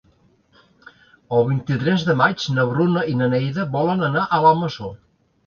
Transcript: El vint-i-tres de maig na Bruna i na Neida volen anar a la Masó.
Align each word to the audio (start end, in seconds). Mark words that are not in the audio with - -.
El 1.37 1.45
vint-i-tres 1.49 2.05
de 2.07 2.15
maig 2.21 2.47
na 2.57 2.65
Bruna 2.73 3.05
i 3.13 3.15
na 3.21 3.29
Neida 3.35 3.69
volen 3.79 4.03
anar 4.09 4.27
a 4.27 4.43
la 4.49 4.57
Masó. 4.65 4.93